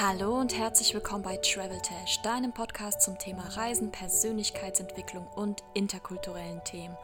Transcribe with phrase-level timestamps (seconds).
[0.00, 6.64] Hallo und herzlich willkommen bei Travel Tash, deinem Podcast zum Thema Reisen, Persönlichkeitsentwicklung und interkulturellen
[6.64, 6.96] Themen.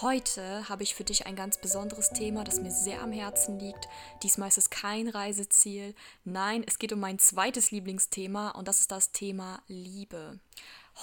[0.00, 3.90] Heute habe ich für dich ein ganz besonderes Thema, das mir sehr am Herzen liegt.
[4.22, 5.94] Diesmal ist es kein Reiseziel.
[6.24, 10.40] Nein, es geht um mein zweites Lieblingsthema und das ist das Thema Liebe.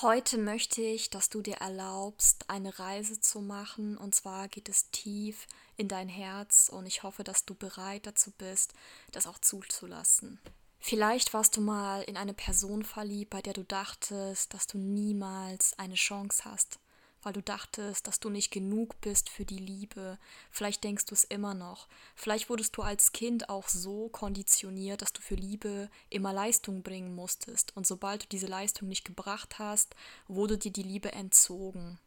[0.01, 3.95] Heute möchte ich, dass du dir erlaubst, eine Reise zu machen.
[3.95, 5.45] Und zwar geht es tief
[5.77, 8.73] in dein Herz und ich hoffe, dass du bereit dazu bist,
[9.11, 10.39] das auch zuzulassen.
[10.83, 15.77] Vielleicht warst du mal in eine Person verliebt, bei der du dachtest, dass du niemals
[15.77, 16.79] eine Chance hast,
[17.21, 20.17] weil du dachtest, dass du nicht genug bist für die Liebe.
[20.49, 21.87] Vielleicht denkst du es immer noch.
[22.15, 27.13] Vielleicht wurdest du als Kind auch so konditioniert, dass du für Liebe immer Leistung bringen
[27.13, 27.77] musstest.
[27.77, 29.95] Und sobald du diese Leistung nicht gebracht hast,
[30.27, 31.99] wurde dir die Liebe entzogen.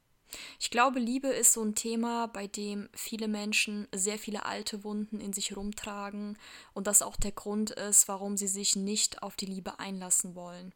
[0.60, 5.20] Ich glaube, Liebe ist so ein Thema, bei dem viele Menschen sehr viele alte Wunden
[5.20, 6.38] in sich rumtragen
[6.72, 10.72] und das auch der Grund ist, warum sie sich nicht auf die Liebe einlassen wollen.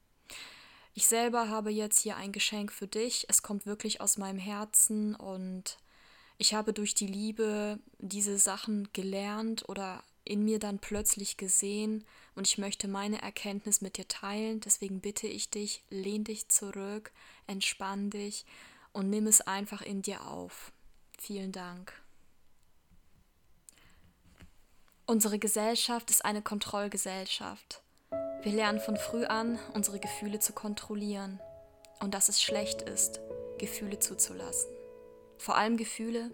[0.95, 3.27] Ich selber habe jetzt hier ein Geschenk für dich.
[3.29, 5.79] Es kommt wirklich aus meinem Herzen und
[6.39, 12.47] ich habe durch die Liebe diese Sachen gelernt oder in mir dann plötzlich gesehen und
[12.47, 14.61] ich möchte meine Erkenntnis mit dir teilen.
[14.61, 17.13] Deswegen bitte ich dich, lehn dich zurück,
[17.47, 18.45] entspann dich
[18.99, 20.73] und nimm es einfach in dir auf.
[21.21, 21.93] Vielen Dank.
[25.07, 27.81] Unsere Gesellschaft ist eine Kontrollgesellschaft.
[28.43, 31.39] Wir lernen von früh an, unsere Gefühle zu kontrollieren
[32.01, 33.21] und dass es schlecht ist,
[33.59, 34.71] Gefühle zuzulassen.
[35.39, 36.33] Vor allem Gefühle,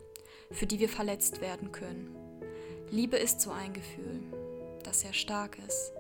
[0.51, 2.17] für die wir verletzt werden können.
[2.91, 4.23] Liebe ist so ein Gefühl,
[4.85, 5.93] das sehr stark ist,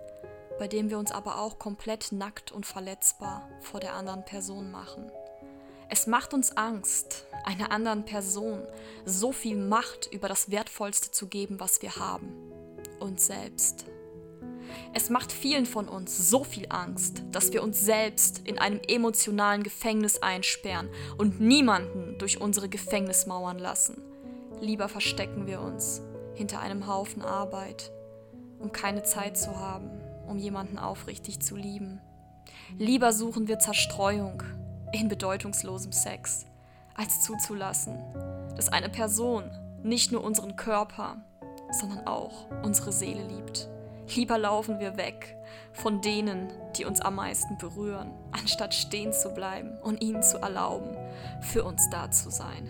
[0.59, 5.11] bei dem wir uns aber auch komplett nackt und verletzbar vor der anderen Person machen.
[5.88, 8.62] Es macht uns Angst, einer anderen Person
[9.04, 12.32] so viel Macht über das Wertvollste zu geben, was wir haben,
[13.00, 13.84] uns selbst.
[14.92, 19.62] Es macht vielen von uns so viel Angst, dass wir uns selbst in einem emotionalen
[19.62, 24.02] Gefängnis einsperren und niemanden durch unsere Gefängnismauern lassen.
[24.61, 26.00] Lieber verstecken wir uns
[26.34, 27.92] hinter einem Haufen Arbeit,
[28.58, 29.90] um keine Zeit zu haben,
[30.27, 32.00] um jemanden aufrichtig zu lieben.
[32.78, 34.42] Lieber suchen wir Zerstreuung,
[35.00, 36.46] in bedeutungslosem Sex,
[36.94, 37.98] als zuzulassen,
[38.56, 39.50] dass eine Person
[39.82, 41.16] nicht nur unseren Körper,
[41.70, 43.68] sondern auch unsere Seele liebt.
[44.14, 45.36] Lieber laufen wir weg
[45.72, 50.96] von denen, die uns am meisten berühren, anstatt stehen zu bleiben und ihnen zu erlauben,
[51.40, 52.68] für uns da zu sein.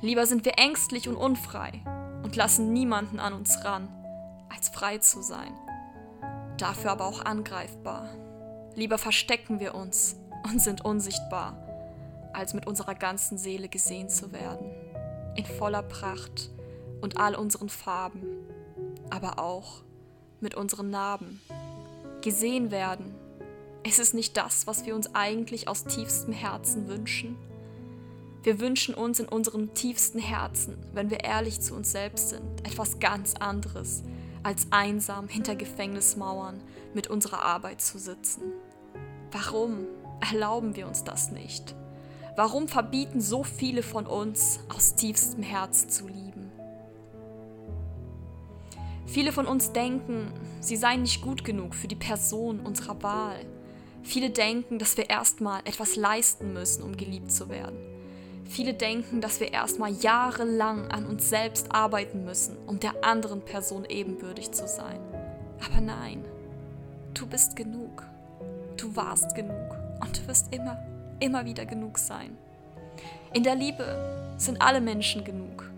[0.00, 1.82] Lieber sind wir ängstlich und unfrei
[2.22, 3.88] und lassen niemanden an uns ran,
[4.48, 5.52] als frei zu sein,
[6.56, 8.08] dafür aber auch angreifbar.
[8.74, 11.56] Lieber verstecken wir uns und sind unsichtbar,
[12.32, 14.70] als mit unserer ganzen Seele gesehen zu werden,
[15.36, 16.50] in voller Pracht
[17.00, 18.22] und all unseren Farben,
[19.10, 19.82] aber auch
[20.40, 21.40] mit unseren Narben.
[22.20, 23.14] Gesehen werden,
[23.82, 27.36] ist es nicht das, was wir uns eigentlich aus tiefstem Herzen wünschen?
[28.42, 32.98] Wir wünschen uns in unserem tiefsten Herzen, wenn wir ehrlich zu uns selbst sind, etwas
[32.98, 34.02] ganz anderes,
[34.42, 36.62] als einsam hinter Gefängnismauern
[36.94, 38.42] mit unserer Arbeit zu sitzen.
[39.30, 39.86] Warum?
[40.20, 41.74] Erlauben wir uns das nicht?
[42.36, 46.50] Warum verbieten so viele von uns aus tiefstem Herzen zu lieben?
[49.06, 53.44] Viele von uns denken, sie seien nicht gut genug für die Person unserer Wahl.
[54.02, 57.76] Viele denken, dass wir erstmal etwas leisten müssen, um geliebt zu werden.
[58.44, 63.84] Viele denken, dass wir erstmal jahrelang an uns selbst arbeiten müssen, um der anderen Person
[63.84, 65.00] ebenbürtig zu sein.
[65.64, 66.24] Aber nein,
[67.14, 68.04] du bist genug.
[68.76, 70.78] Du warst genug und du wirst immer,
[71.20, 72.36] immer wieder genug sein.
[73.32, 75.70] In der Liebe sind alle Menschen genug.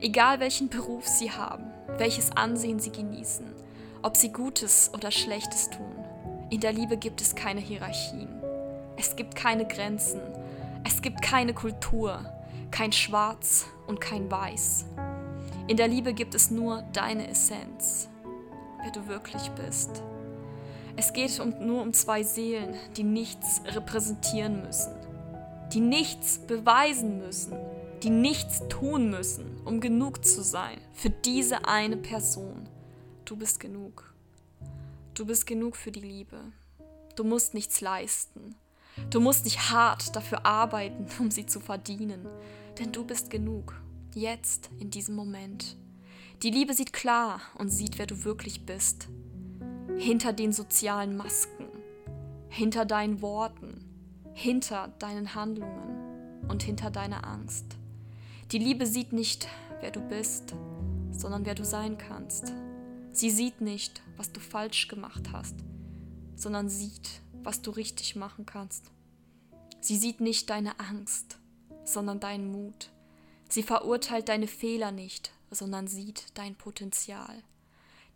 [0.00, 1.64] Egal welchen Beruf sie haben,
[1.98, 3.46] welches Ansehen sie genießen,
[4.02, 5.92] ob sie Gutes oder Schlechtes tun.
[6.50, 8.28] In der Liebe gibt es keine Hierarchien.
[8.96, 10.20] Es gibt keine Grenzen.
[10.84, 12.20] Es gibt keine Kultur,
[12.70, 14.86] kein Schwarz und kein Weiß.
[15.66, 18.08] In der Liebe gibt es nur deine Essenz,
[18.82, 20.02] wer du wirklich bist.
[20.98, 24.94] Es geht um, nur um zwei Seelen, die nichts repräsentieren müssen,
[25.74, 27.52] die nichts beweisen müssen,
[28.02, 32.66] die nichts tun müssen, um genug zu sein für diese eine Person.
[33.26, 34.14] Du bist genug.
[35.12, 36.40] Du bist genug für die Liebe.
[37.14, 38.54] Du musst nichts leisten.
[39.10, 42.26] Du musst nicht hart dafür arbeiten, um sie zu verdienen,
[42.78, 43.74] denn du bist genug,
[44.14, 45.76] jetzt, in diesem Moment.
[46.42, 49.08] Die Liebe sieht klar und sieht, wer du wirklich bist
[49.98, 51.66] hinter den sozialen Masken,
[52.48, 53.84] hinter deinen Worten,
[54.34, 57.76] hinter deinen Handlungen und hinter deiner Angst.
[58.52, 59.48] Die Liebe sieht nicht,
[59.80, 60.54] wer du bist,
[61.10, 62.52] sondern wer du sein kannst.
[63.12, 65.56] Sie sieht nicht, was du falsch gemacht hast.
[66.36, 68.90] sondern sieht, was du richtig machen kannst.
[69.80, 71.38] Sie sieht nicht deine Angst,
[71.84, 72.90] sondern deinen Mut.
[73.48, 77.42] Sie verurteilt deine Fehler nicht, sondern sieht dein Potenzial.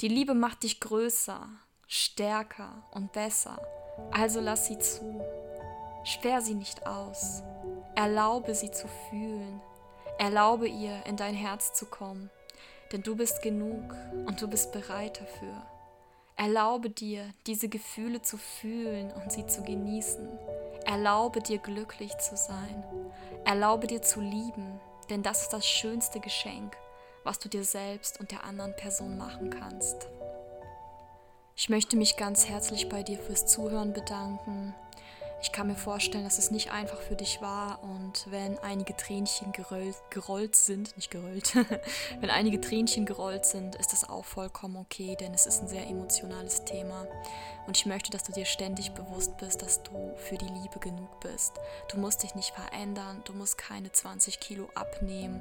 [0.00, 1.49] Die Liebe macht dich größer,
[1.90, 3.60] stärker und besser,
[4.12, 5.20] also lass sie zu.
[6.04, 7.42] Sperr sie nicht aus.
[7.96, 9.60] Erlaube sie zu fühlen.
[10.16, 12.31] Erlaube ihr, in dein Herz zu kommen,
[12.92, 13.94] denn du bist genug
[14.26, 15.66] und du bist bereit dafür.
[16.37, 20.28] Erlaube dir, diese Gefühle zu fühlen und sie zu genießen.
[20.87, 22.84] Erlaube dir glücklich zu sein.
[23.44, 26.76] Erlaube dir zu lieben, denn das ist das schönste Geschenk,
[27.25, 30.08] was du dir selbst und der anderen Person machen kannst.
[31.62, 34.75] Ich möchte mich ganz herzlich bei dir fürs Zuhören bedanken.
[35.42, 39.52] Ich kann mir vorstellen, dass es nicht einfach für dich war und wenn einige Tränchen
[39.52, 41.54] gerollt, gerollt sind, nicht gerollt,
[42.20, 45.87] wenn einige Tränchen gerollt sind, ist das auch vollkommen okay, denn es ist ein sehr
[45.87, 47.06] emotionales Thema
[47.66, 51.20] und ich möchte, dass du dir ständig bewusst bist, dass du für die Liebe genug
[51.20, 51.54] bist.
[51.90, 55.40] Du musst dich nicht verändern, du musst keine 20 Kilo abnehmen,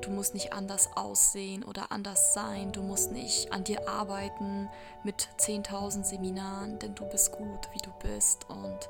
[0.00, 4.70] du musst nicht anders aussehen oder anders sein, du musst nicht an dir arbeiten
[5.04, 8.88] mit 10.000 Seminaren, denn du bist gut, wie du bist und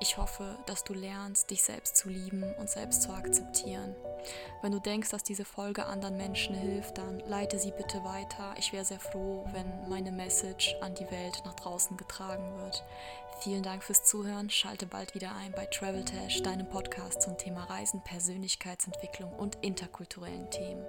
[0.00, 3.94] ich hoffe, dass du lernst, dich selbst zu lieben und selbst zu akzeptieren.
[4.62, 8.54] Wenn du denkst, dass diese Folge anderen Menschen hilft, dann leite sie bitte weiter.
[8.58, 12.82] Ich wäre sehr froh, wenn meine Message an die Welt nach draußen getragen wird.
[13.40, 14.50] Vielen Dank fürs Zuhören.
[14.50, 20.50] Schalte bald wieder ein bei Travel Tash, deinem Podcast zum Thema Reisen, Persönlichkeitsentwicklung und interkulturellen
[20.50, 20.84] Themen.